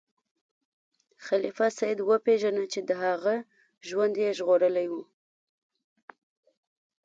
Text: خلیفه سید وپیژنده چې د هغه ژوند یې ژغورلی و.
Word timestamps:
خلیفه 1.25 1.67
سید 1.79 1.99
وپیژنده 2.09 2.65
چې 2.73 2.79
د 2.89 2.91
هغه 3.03 3.35
ژوند 3.87 4.15
یې 4.23 4.29
ژغورلی 4.37 4.87
و. 4.91 4.93